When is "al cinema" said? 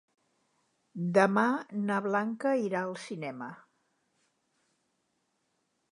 2.87-3.51